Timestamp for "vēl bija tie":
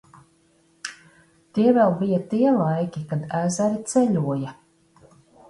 1.79-2.55